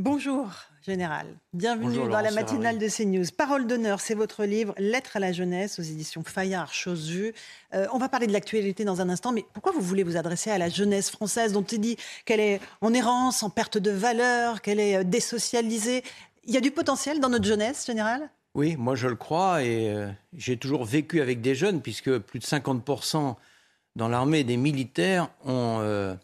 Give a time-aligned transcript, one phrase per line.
[0.00, 0.48] Bonjour,
[0.80, 1.26] Général.
[1.52, 3.26] Bienvenue Bonjour, dans la matinale de CNews.
[3.36, 7.34] Parole d'honneur, c'est votre livre Lettre à la jeunesse aux éditions Fayard, chose vue.
[7.74, 10.50] Euh, on va parler de l'actualité dans un instant, mais pourquoi vous voulez vous adresser
[10.50, 14.62] à la jeunesse française dont il dit qu'elle est en errance, en perte de valeur,
[14.62, 16.02] qu'elle est euh, désocialisée?
[16.44, 18.30] Il y a du potentiel dans notre jeunesse, Général?
[18.54, 22.38] Oui, moi je le crois et euh, j'ai toujours vécu avec des jeunes puisque plus
[22.38, 23.34] de 50%
[23.96, 26.14] dans l'armée des militaires ont euh,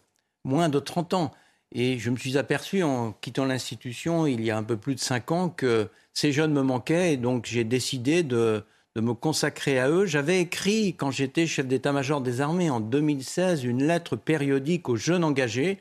[0.45, 1.31] moins de 30 ans.
[1.73, 5.01] Et je me suis aperçu en quittant l'institution il y a un peu plus de
[5.01, 9.91] 5 ans que ces jeunes me manquaient et donc j'ai décidé de, me consacrer à
[9.91, 10.07] eux.
[10.07, 15.25] J'avais écrit quand j'étais chef d'état-major des armées en 2016 une lettre périodique aux jeunes
[15.25, 15.79] engagés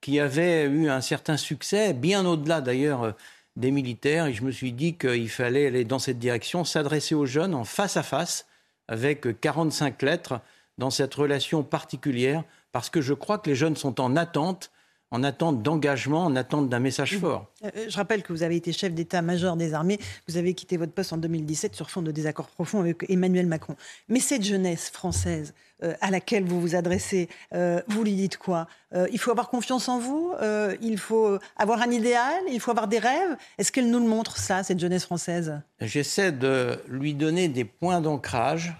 [0.00, 3.14] qui avait eu un certain succès, bien au-delà d'ailleurs
[3.56, 4.26] des militaires.
[4.26, 7.64] Et je me suis dit qu'il fallait aller dans cette direction, s'adresser aux jeunes en
[7.64, 8.46] face à face,
[8.88, 10.40] avec 45 lettres,
[10.78, 14.71] dans cette relation particulière, parce que je crois que les jeunes sont en attente,
[15.12, 17.46] en attente d'engagement, en attente d'un message fort.
[17.64, 19.98] Euh, Je rappelle que vous avez été chef d'état-major des armées.
[20.26, 23.76] Vous avez quitté votre poste en 2017 sur fond de désaccords profonds avec Emmanuel Macron.
[24.08, 25.52] Mais cette jeunesse française
[25.82, 28.66] euh, à laquelle vous vous adressez, euh, vous lui dites quoi?
[28.94, 32.70] Euh, Il faut avoir confiance en vous euh, Il faut avoir un idéal Il faut
[32.70, 35.60] avoir des rêves Est-ce qu'elle nous le montre, ça, cette jeunesse française?
[35.80, 38.74] J'essaie de lui donner des points d'ancrage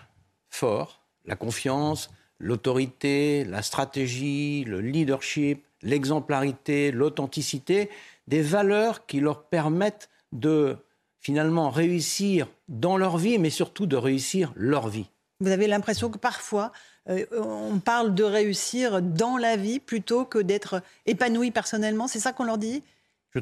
[0.49, 2.09] forts, la confiance,
[2.43, 7.89] l'autorité, la stratégie, le leadership, l'exemplarité, l'authenticité,
[8.29, 10.77] des valeurs qui leur permettent de
[11.21, 15.07] finalement réussir dans leur vie, mais surtout de réussir leur vie.
[15.41, 16.73] Vous avez l'impression que parfois,
[17.09, 22.07] euh, on parle de réussir dans la vie plutôt que d'être épanoui personnellement.
[22.09, 22.83] C'est ça qu'on leur dit?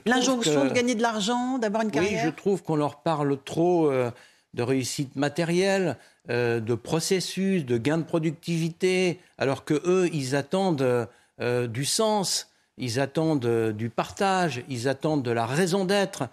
[0.06, 2.25] L'injonction que- de gagner de l'argent, d'avoir une Oui, carrière?
[2.25, 4.11] je trouve qu'on leur parle trop euh,
[4.55, 5.97] de réussite matérielle,
[6.28, 11.08] euh, de processus, de gain de productivité, alors que eux, ils attendent
[11.41, 16.28] euh, du sens, ils attendent euh, du partage, ils attendent de la raison d'être.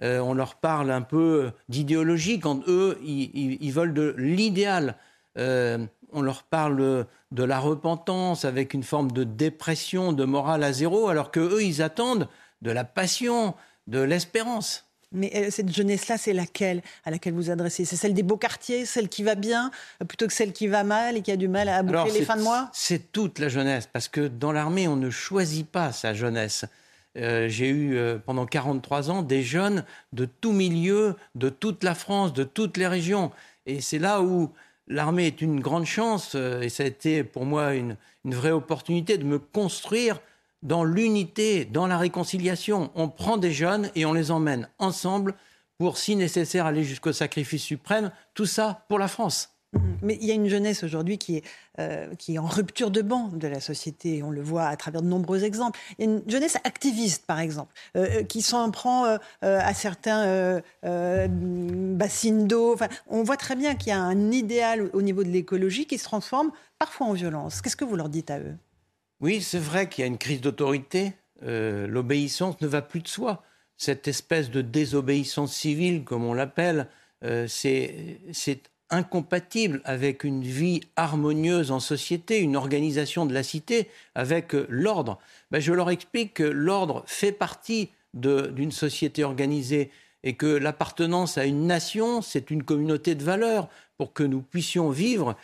[0.00, 4.96] On leur parle un peu d'idéologie quand eux, ils, ils- veulent de l'idéal.
[5.36, 11.08] On leur parle de la repentance avec une forme de dépression, de morale à zéro,
[11.08, 12.26] alors que eux, ils attendent
[12.62, 13.54] de la passion,
[13.86, 14.91] de l'espérance.
[15.12, 17.84] Mais euh, cette jeunesse-là, c'est laquelle à laquelle vous adressez?
[17.84, 20.84] C'est celle des beaux quartiers, celle qui va bien, euh, plutôt que celle qui va
[20.84, 22.70] mal et qui a du mal à boucler les fins de mois?
[22.72, 26.64] C'est toute la jeunesse, parce que dans l'armée, on ne choisit pas sa jeunesse.
[27.18, 31.94] Euh, J'ai eu euh, pendant 43 ans des jeunes de tout milieu, de toute la
[31.94, 33.30] France, de toutes les régions.
[33.66, 34.50] Et c'est là où
[34.88, 38.50] l'armée est une grande chance, euh, et ça a été pour moi une, une vraie
[38.50, 40.20] opportunité de me construire
[40.62, 42.90] dans l'unité, dans la réconciliation.
[42.94, 45.34] On prend des jeunes et on les emmène ensemble
[45.78, 48.12] pour, si nécessaire, aller jusqu'au sacrifice suprême.
[48.34, 49.52] Tout ça pour la France.
[50.02, 51.44] Mais il y a une jeunesse aujourd'hui qui est,
[51.78, 54.22] euh, qui est en rupture de banc de la société.
[54.22, 55.78] On le voit à travers de nombreux exemples.
[55.98, 60.60] Il y a une jeunesse activiste, par exemple, euh, euh, qui s'en prend à certains
[60.82, 62.74] bassines d'eau.
[62.74, 65.98] Enfin, on voit très bien qu'il y a un idéal au niveau de l'écologie qui
[65.98, 67.62] se transforme parfois en violence.
[67.62, 68.56] Qu'est-ce que vous leur dites à eux?
[69.22, 71.12] Oui, c'est vrai qu'il y a une crise d'autorité.
[71.44, 73.44] Euh, L'obéissance ne va plus de soi.
[73.76, 76.88] Cette espèce de désobéissance civile, comme on l'appelle,
[77.24, 78.18] euh, c'est
[78.90, 85.20] incompatible avec une vie harmonieuse en société, une organisation de la cité, avec euh, l'ordre.
[85.52, 89.92] Ben, je leur explique que l'ordre fait partie d'une société organisée
[90.24, 93.68] et que l'appartenance à une nation, c'est une communauté de valeurs
[93.98, 95.36] pour que nous puissions vivre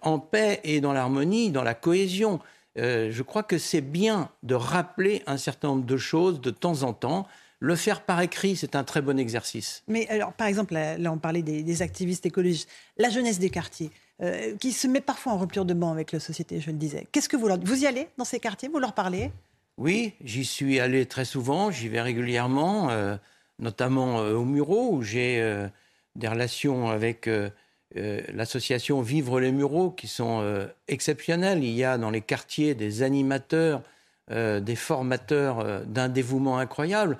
[0.00, 2.40] en paix et dans l'harmonie, dans la cohésion.
[2.78, 6.82] Euh, je crois que c'est bien de rappeler un certain nombre de choses de temps
[6.82, 7.26] en temps.
[7.58, 9.82] Le faire par écrit, c'est un très bon exercice.
[9.88, 12.68] Mais alors, par exemple, là, là, on parlait des, des activistes écologistes,
[12.98, 13.90] la jeunesse des quartiers,
[14.22, 17.06] euh, qui se met parfois en rupture de banc avec la société, je le disais.
[17.12, 18.68] Qu'est-ce que vous leur Vous y allez dans ces quartiers?
[18.68, 19.30] Vous leur parlez?
[19.78, 23.16] Oui, j'y suis allé très souvent, j'y vais régulièrement, euh,
[23.58, 25.66] notamment euh, au Murau, où j'ai
[26.14, 27.28] des relations avec
[27.96, 31.62] euh, l'association Vivre les Mureaux, qui sont euh, exceptionnelles.
[31.62, 33.82] Il y a dans les quartiers des animateurs,
[34.32, 37.16] euh, des formateurs d'un dévouement incroyable.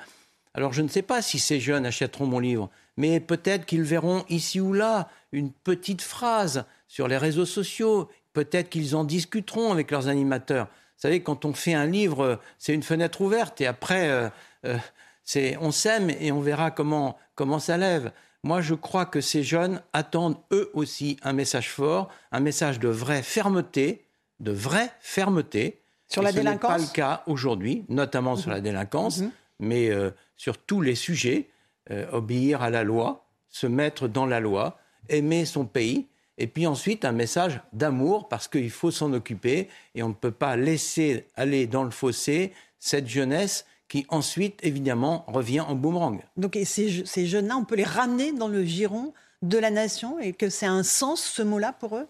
[0.55, 4.25] Alors je ne sais pas si ces jeunes achèteront mon livre, mais peut-être qu'ils verront
[4.29, 9.91] ici ou là une petite phrase sur les réseaux sociaux, peut-être qu'ils en discuteront avec
[9.91, 10.67] leurs animateurs.
[10.67, 14.31] Vous savez, quand on fait un livre, c'est une fenêtre ouverte et après,
[14.65, 18.11] on sème et on verra comment, comment ça lève.
[18.46, 22.87] Moi, je crois que ces jeunes attendent eux aussi un message fort, un message de
[22.87, 24.06] vraie fermeté,
[24.38, 25.82] de vraie fermeté.
[26.06, 28.62] Sur la délinquance Ce n'est pas le cas aujourd'hui, notamment sur la mhm.
[28.62, 29.31] délinquance, mhm.
[29.58, 31.50] mais euh, sur tous les sujets.
[31.90, 34.78] Euh, obéir à la loi, se mettre dans la loi,
[35.08, 36.06] aimer son pays,
[36.38, 40.31] et puis ensuite un message d'amour, parce qu'il faut s'en occuper, et on ne peut
[40.31, 46.23] pas laisser aller dans le fossé cette jeunesse qui ensuite, évidemment, revient en boomerang.
[46.37, 49.12] Donc ces, ces jeunes-là, on peut les ramener dans le giron
[49.43, 52.09] de la nation et que c'est un sens, ce mot-là, pour eux?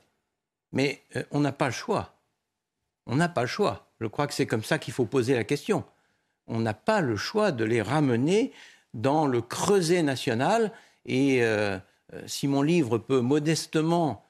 [0.72, 2.14] Mais euh, on n'a pas le choix.
[3.06, 3.88] On n'a pas le choix.
[4.00, 5.84] Je crois que c'est comme ça qu'il faut poser la question.
[6.46, 8.52] On n'a pas le choix de les ramener
[8.94, 10.72] dans le creuset national.
[11.04, 11.78] Et euh,
[12.12, 14.22] euh, si mon livre peut modestement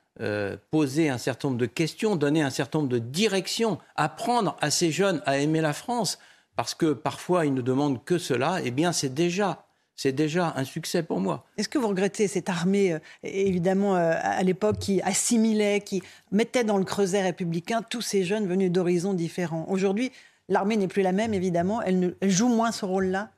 [0.70, 4.90] poser un certain nombre de questions, donner un certain nombre de directions, apprendre à ces
[4.90, 6.18] jeunes à aimer la France,
[6.56, 9.66] parce que parfois ils ne demandent que cela, eh bien c'est déjà
[9.96, 11.46] c'est déjà un succès pour moi.
[11.56, 16.64] Est-ce que vous regrettez cette armée, euh, évidemment, euh, à l'époque, qui assimilait, qui mettait
[16.64, 19.64] dans le creuset républicain tous ces jeunes venus d'horizons différents?
[19.68, 20.12] Aujourd'hui,
[20.50, 21.80] l'armée n'est plus la même, évidemment.
[21.80, 23.30] Elle, joue moins ce rôle-là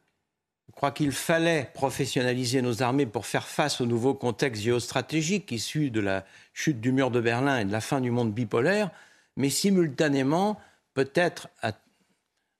[0.66, 5.90] Je crois qu'il fallait professionnaliser nos armées pour faire face au nouveau contexte géostratégique issu
[5.90, 8.90] de la chute du mur de Berlin et de la fin du monde bipolaire.
[9.36, 10.58] Mais simultanément,
[10.94, 11.70] peut-être à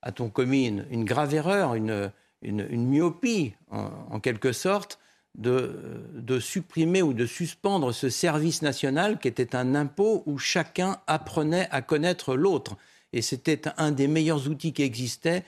[0.01, 2.11] a-t-on commis une, grave erreur, une,
[2.43, 4.99] myopie, en, quelque sorte,
[5.35, 11.67] de, supprimer ou de suspendre ce service national qui était un impôt où chacun apprenait
[11.71, 12.77] à connaître l'autre.
[13.13, 15.43] Et c'était un des meilleurs outils qui existaient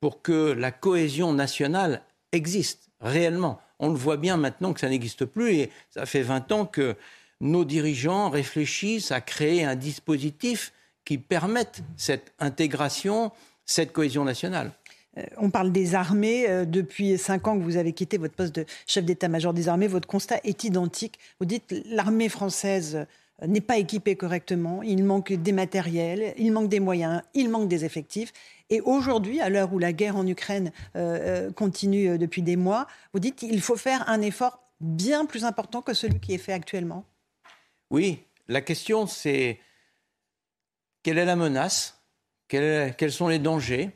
[0.00, 2.02] pour que la cohésion nationale
[2.32, 3.60] existe réellement.
[3.78, 6.96] On le voit bien maintenant que ça n'existe plus et ça fait 20 ans que
[7.40, 10.72] nos dirigeants réfléchissent à créer un dispositif
[11.04, 13.32] qui permette cette intégration
[13.66, 14.72] cette cohésion nationale.
[15.18, 16.48] Euh, on parle des armées.
[16.48, 19.88] Euh, depuis cinq ans que vous avez quitté votre poste de chef d'état-major des armées,
[19.88, 21.18] votre constat est identique.
[21.40, 23.06] Vous dites l'armée française
[23.42, 27.68] euh, n'est pas équipée correctement, il manque des matériels, il manque des moyens, il manque
[27.68, 28.32] des effectifs.
[28.70, 30.72] Et aujourd'hui, à l'heure où la guerre en Ukraine
[31.54, 35.94] continue depuis des mois, vous dites qu'il faut faire un effort bien plus important que
[35.94, 37.04] celui qui est fait actuellement.
[37.90, 38.18] Oui,
[38.48, 39.60] la question c'est
[41.04, 41.95] quelle est la menace
[42.48, 43.90] quels, sont les dangers?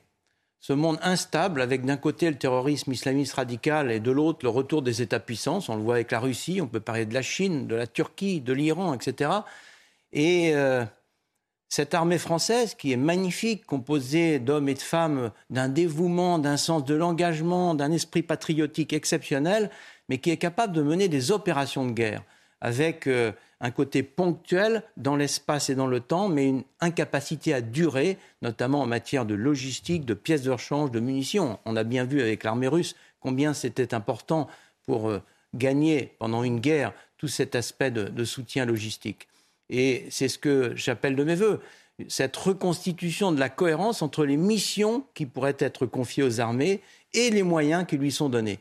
[0.60, 4.82] Ce monde instable avec d'un côté le terrorisme islamiste radical et de l'autre le retour
[4.82, 5.68] des États-puissances.
[5.68, 8.40] On le voit avec la Russie, on peut parler de la Chine, de la Turquie,
[8.40, 9.30] de l'Iran, etc.
[10.12, 10.84] Et euh,
[11.68, 16.84] cette armée française qui est magnifique, composée d'hommes et de femmes d'un dévouement, d'un sens
[16.84, 19.70] de l'engagement, d'un esprit patriotique exceptionnel,
[20.08, 22.22] mais qui est capable de mener des opérations de guerre
[22.60, 27.60] avec euh, un côté ponctuel dans l'espace et dans le temps, mais une incapacité à
[27.60, 31.58] durer, notamment en matière de logistique, de pièces de rechange, de munitions.
[31.64, 34.48] On a bien vu avec l'armée russe combien c'était important
[34.86, 35.22] pour euh,
[35.54, 39.28] gagner pendant une guerre tout cet aspect de, soutien logistique.
[39.68, 41.60] Et c'est ce que j'appelle de mes voeux,
[42.08, 46.80] cette reconstitution de la cohérence entre les missions qui pourraient être confiées aux armées
[47.12, 48.58] et les moyens qui lui sont donnés.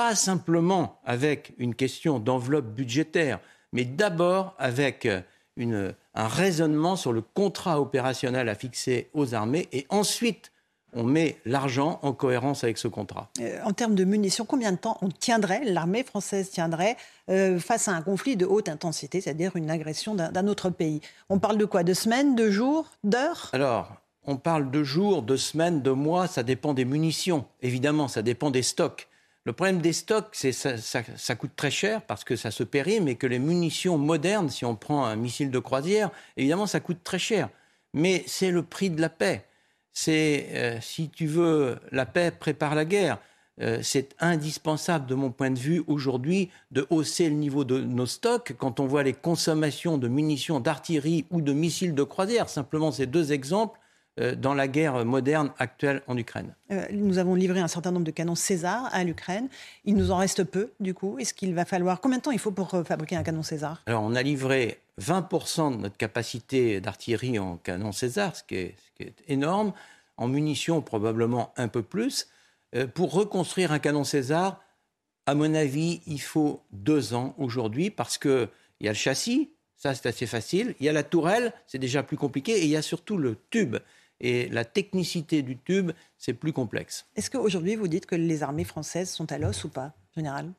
[0.00, 3.38] Pas simplement avec une question d'enveloppe budgétaire,
[3.74, 9.68] mais d'abord avec euh, un raisonnement sur le contrat opérationnel à fixer aux armées.
[9.72, 10.52] Et ensuite
[10.94, 13.28] on met l'argent en cohérence avec ce contrat.
[13.42, 16.96] Euh, en termes de munitions, combien de temps on tiendrait, l'armée française tiendrait
[17.28, 21.02] euh, face à un conflit de haute intensité, c'est-à-dire une agression d'un autre pays?
[21.28, 21.82] On parle de quoi?
[21.82, 23.50] De semaines, de jours, d'heures?
[23.52, 23.92] Alors,
[24.24, 28.50] on parle de jours, de semaines, de mois, ça dépend des munitions, évidemment, ça dépend
[28.50, 29.06] des stocks.
[29.46, 33.08] Le problème des stocks, c'est ça, ça, coûte très cher parce que ça se périme
[33.08, 37.02] et que les munitions modernes, si on prend un missile de croisière, évidemment, ça coûte
[37.02, 37.48] très cher.
[37.94, 39.46] Mais c'est le prix de la paix.
[39.92, 43.18] C'est, euh, si tu veux, la paix prépare la guerre.
[43.62, 48.06] Euh, c'est indispensable, de mon point de vue, aujourd'hui, de hausser le niveau de nos
[48.06, 48.54] stocks.
[48.58, 53.06] Quand on voit les consommations de munitions d'artillerie ou de missiles de croisière, simplement ces
[53.06, 53.79] deux exemples,
[54.34, 56.54] dans la guerre moderne actuelle en Ukraine.
[56.70, 59.48] Euh, nous avons livré un certain nombre de canons César à l'Ukraine.
[59.84, 61.18] Il nous en reste peu, du coup.
[61.18, 62.00] Est-ce qu'il va falloir...
[62.00, 63.82] Combien de temps il faut pour euh, fabriquer un canon César?
[63.86, 68.74] Alors, on a livré 20% de notre capacité d'artillerie en canon César, ce qui, est,
[69.28, 69.72] énorme.
[70.16, 72.28] En munitions, probablement un peu plus.
[72.92, 74.60] pour reconstruire un canon César,
[75.26, 78.48] à mon avis, il faut deux ans aujourd'hui parce qu'il
[78.80, 80.74] y a le châssis, ça c'est assez facile.
[80.80, 82.52] Il y a la tourelle, c'est déjà plus compliqué.
[82.58, 83.76] Et il y a surtout le tube.
[84.20, 87.06] Et la technicité du tube, c'est plus complexe.
[87.16, 90.52] Est-ce qu'aujourd'hui, vous dites que les armées françaises sont à l'os ou pas, général?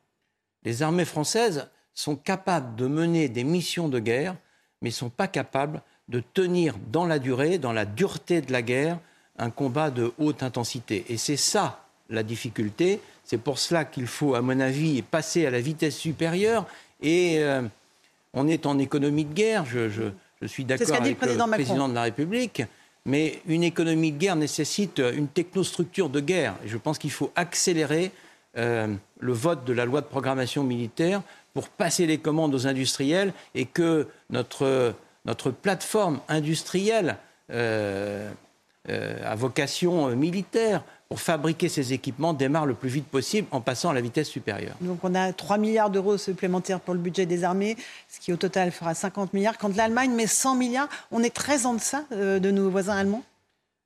[0.64, 4.36] Les armées françaises sont capables de mener des missions de guerre,
[4.82, 8.62] mais ne sont pas capables de tenir dans la durée, dans la dureté de la
[8.62, 9.00] guerre,
[9.38, 11.06] un combat de haute intensité.
[11.10, 13.00] Et c'est ça la difficulté.
[13.24, 16.66] C'est pour cela qu'il faut, à mon avis, passer à la vitesse supérieure.
[17.02, 17.62] Et euh,
[18.34, 19.66] on est en économie de guerre.
[19.66, 20.12] Je,
[20.46, 22.64] suis d'accord avec le président, de la République.
[23.06, 26.56] Mais une économie de guerre nécessite une technostructure de guerre.
[26.66, 28.12] Je pense qu'il faut accélérer
[28.58, 31.22] euh, le vote de la loi de programmation militaire
[31.54, 34.94] pour passer les commandes aux industriels et que notre,
[35.26, 37.18] notre plateforme industrielle
[37.52, 38.30] euh,
[38.90, 43.94] à vocation militaire pour fabriquer ces équipements démarre le plus vite possible en passant à
[43.94, 44.78] la vitesse supérieure.
[44.80, 47.76] Donc on a 3 milliards d'euros supplémentaires pour le budget des armées,
[48.08, 49.58] ce qui au total fera 50 milliards.
[49.58, 53.24] Quand l'Allemagne met 100 milliards, on est très en deçà euh, de nos voisins allemands?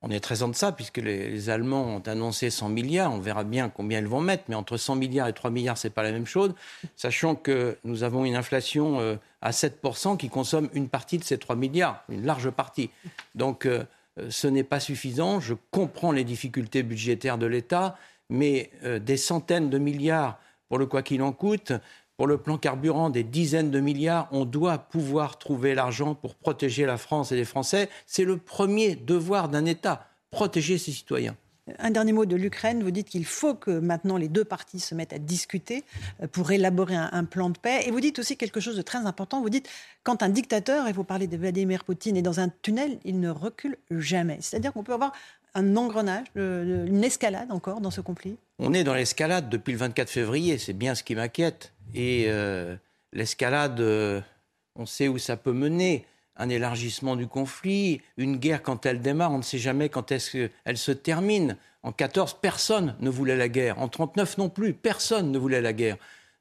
[0.02, 3.12] On est très en deçà puisque les, Allemands ont annoncé 100 milliards.
[3.12, 5.90] On verra bien combien ils vont mettre, mais entre 100 milliards et 3 milliards, c'est
[5.90, 6.54] pas la même chose.
[6.94, 11.38] Sachant que nous avons une inflation euh, à 7% qui consomme une partie de ces
[11.38, 12.90] 3 milliards, une large partie.
[13.34, 13.84] Donc euh, euh,
[14.28, 15.40] ce n'est pas suffisant.
[15.40, 17.96] Je comprends les difficultés budgétaires de l'État,
[18.30, 21.72] mais euh, des centaines de milliards pour le quoi qu'il en coûte,
[22.16, 26.86] pour le plan carburant, des dizaines de milliards, on doit pouvoir trouver l'argent pour protéger
[26.86, 27.90] la France et les Français.
[28.06, 31.36] C'est le premier devoir d'un État, protéger ses citoyens.
[31.78, 32.82] Un dernier mot de l'Ukraine.
[32.82, 35.84] Vous dites qu'il faut que maintenant les deux parties se mettent à discuter
[36.22, 37.82] euh, pour élaborer un, plan de paix.
[37.86, 39.40] Et vous dites aussi quelque chose de très important.
[39.40, 39.68] Vous dites
[40.04, 43.30] quand un dictateur, et vous parlez de Vladimir Poutine, est dans un tunnel, il ne
[43.30, 44.38] recule jamais.
[44.40, 45.12] C'est-à-dire qu'on peut avoir
[45.56, 48.36] un engrenage, une escalade encore dans ce conflit?
[48.58, 50.58] On est dans l'escalade depuis le 24 février.
[50.58, 51.72] C'est bien ce qui m'inquiète.
[51.94, 52.76] Et euh,
[53.12, 54.20] l'escalade, euh,
[54.76, 56.04] on sait où ça peut mener
[56.36, 60.30] un élargissement du conflit, une guerre quand elle démarre, on ne sait jamais quand est-ce
[60.30, 61.56] qu'elle se termine.
[61.82, 63.78] En 14, personne ne voulait la guerre.
[63.78, 65.96] En 39 non plus, personne ne voulait la guerre.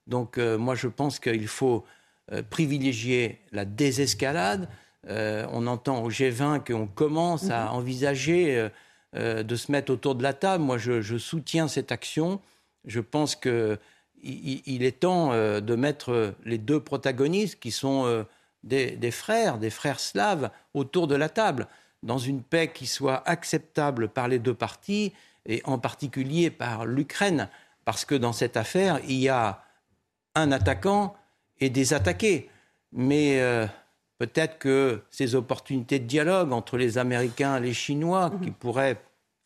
[0.07, 1.83] Donc euh, moi je pense qu'il faut
[2.31, 4.67] euh, privilégier la désescalade.
[5.07, 7.73] Euh, on entend au G20 qu'on commence à mhm.
[7.73, 8.69] envisager
[9.13, 10.63] de se mettre autour de la table.
[10.63, 12.41] Moi je, soutiens cette action.
[12.83, 13.77] Je pense qu'il
[14.21, 18.25] il est temps de mettre les deux protagonistes qui sont
[18.65, 21.67] des, frères, des frères slaves autour de la table,
[22.03, 25.13] dans une paix qui soit acceptable par les deux parties,
[25.45, 27.49] et en particulier par l'Ukraine,
[27.85, 29.63] parce que dans cette affaire, il y a
[30.33, 31.15] un attaquant
[31.59, 32.49] et des attaqués.
[32.91, 33.67] Mais euh,
[34.17, 38.99] peut-être que ces opportunités de dialogue entre les Américains et les Chinois, qui pourraient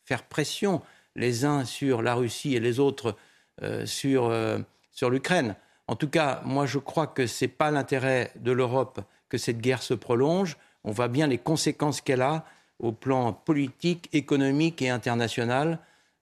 [0.04, 0.80] faire pression
[1.16, 3.16] les uns sur la Russie et les autres
[3.62, 4.58] euh, sur, euh,
[4.90, 5.54] sur l'Ukraine,
[5.90, 9.58] en tout cas, moi, je crois que ce n'est pas l'intérêt de l'Europe que cette
[9.58, 10.56] guerre se prolonge.
[10.84, 12.44] On voit bien les conséquences qu'elle a
[12.78, 15.80] au plan politique, économique et international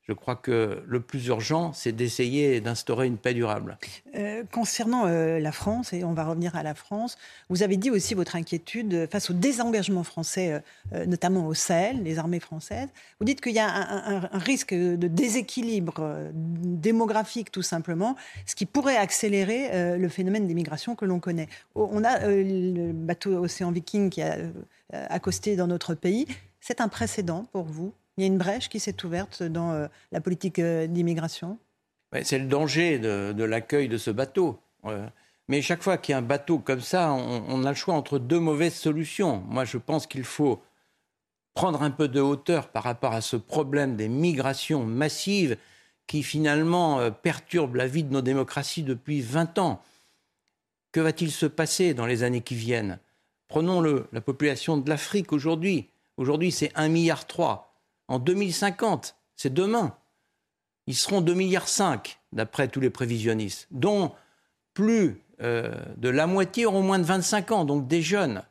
[0.08, 3.76] je crois que le plus urgent, c'est d'essayer d'instaurer une paix durable.
[4.14, 7.18] Euh, concernant euh, la France, et on va revenir à la France,
[7.50, 10.62] vous avez dit aussi votre inquiétude face au désengagement français,
[10.94, 12.88] euh, notamment au Sahel, les armées françaises.
[13.20, 18.96] Vous dites qu'il y a un, risque de déséquilibre démographique, tout simplement, ce qui pourrait
[18.96, 21.48] accélérer le phénomène d'immigration que l'on connaît.
[21.74, 24.36] On a le bateau Océan Viking qui a
[24.92, 26.26] accosté dans notre pays.
[26.60, 27.92] C'est un précédent pour vous?
[28.18, 31.56] Il y a une brèche qui s'est ouverte dans euh, la politique euh, d'immigration?
[32.22, 34.58] C'est le danger de, l'accueil de ce bateau.
[34.86, 35.06] Euh,
[35.46, 38.18] mais chaque fois qu'il y a un bateau comme ça, on, a le choix entre
[38.18, 39.42] deux mauvaises solutions.
[39.46, 40.60] Moi, je pense qu'il faut
[41.54, 45.56] prendre un peu de hauteur par rapport à ce problème des migrations massives
[46.06, 49.82] qui finalement perturbent la vie de nos démocraties depuis 20 ans.
[50.92, 52.98] Que va-t-il se passer dans les années qui viennent?
[53.48, 55.88] Prenons la population de l'Afrique aujourd'hui.
[56.16, 57.26] Aujourd'hui, c'est 1,3 milliard
[58.08, 59.96] en 2050, c'est demain.
[60.86, 64.12] Ils seront 2,5 milliards d'après tous les prévisionnistes, dont
[64.74, 68.42] plus euh, de la moitié auront moins de 25 ans, donc des jeunes.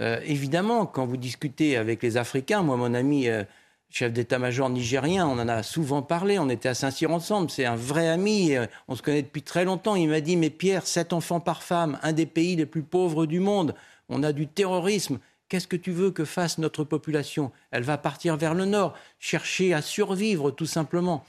[0.00, 3.44] Euh, évidemment, quand vous discutez avec les Africains, moi, mon ami euh,
[3.90, 7.76] chef d'état-major nigérien, on en a souvent parlé, on était à Saint-Cyr ensemble, c'est un
[7.76, 8.54] vrai ami,
[8.88, 9.94] on se connaît depuis très longtemps.
[9.94, 13.26] Il m'a dit, mais Pierre, 7 enfants par femme, un des pays les plus pauvres
[13.26, 13.74] du monde,
[14.08, 15.18] on a du terrorisme,
[15.48, 17.52] Qu'est-ce que tu veux que fasse notre population?
[17.70, 21.24] Elle va partir vers le nord, chercher à survivre tout simplement.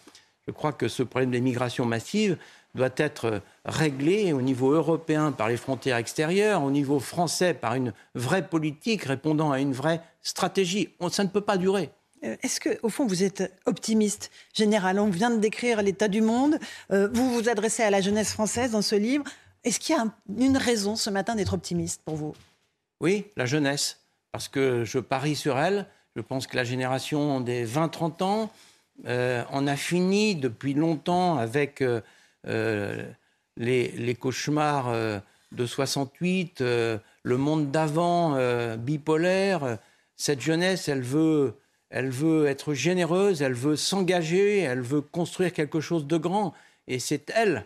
[0.48, 2.38] Je crois que ce problème des migrations massives
[2.76, 7.94] doit être réglé au niveau européen par les frontières extérieures, au niveau français par une
[8.14, 10.90] vraie politique répondant à une vraie stratégie.
[11.10, 11.90] Ça ne peut pas durer.
[12.24, 14.30] Euh, est-ce que, au fond, vous êtes optimiste?
[14.54, 16.60] Général On vient de décrire l'état du monde.
[16.92, 19.24] Euh, vous vous adressez à la jeunesse française dans ce livre.
[19.64, 20.06] Est-ce qu'il y a
[20.38, 22.34] une raison ce matin d'être optimiste pour vous?
[23.02, 24.05] Oui, la jeunesse
[24.36, 25.86] parce que je parie sur elle.
[26.18, 28.52] Je pense que la génération des 20-30 ans
[29.08, 32.02] euh, en a fini depuis longtemps avec euh,
[32.46, 33.10] euh,
[33.56, 34.94] les, cauchemars
[35.54, 39.78] de 68, le monde d'avant euh, bipolaire.
[40.18, 41.54] Cette jeunesse, elle veut,
[41.90, 46.54] elle veut être généreuse, elle veut s'engager, elle veut construire quelque chose de grand.
[46.90, 47.64] Et c'est elle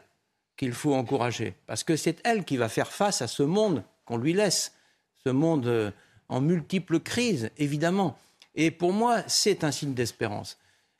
[0.55, 4.17] qu'il faut encourager, parce que c'est elle qui va faire face à ce monde qu'on
[4.17, 4.73] lui laisse,
[5.23, 5.91] ce monde euh,
[6.29, 8.17] en multiples crises, évidemment.
[8.55, 10.57] Et pour moi, c'est un signe d'espérance.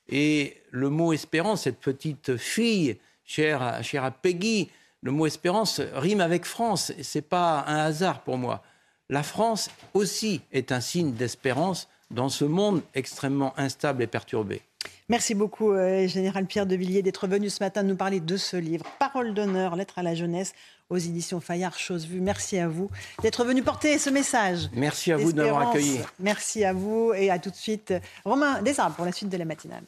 [0.10, 4.70] Et le mot espérance, cette petite fille, chère, à Peggy,
[5.02, 6.92] le mot espérance rime avec France.
[7.02, 8.64] Ce n'est pas un hasard pour moi.
[9.10, 14.62] La France aussi est un signe d'espérance dans ce monde extrêmement instable et perturbé.
[15.10, 18.58] Merci beaucoup, euh, Général Pierre de Villiers, d'être venu ce matin nous parler de ce
[18.58, 20.54] livre, Parole d'honneur, lettre à la jeunesse,
[20.90, 22.22] aux éditions Fayard, chose vue.
[22.22, 22.90] Merci à vous
[23.22, 24.70] d'être venu porter ce message.
[24.74, 26.00] Merci à vous de m'avoir accueilli.
[26.20, 27.94] Merci à vous et à tout de suite.
[28.26, 29.84] Romain Desarbes pour la suite de la matinale.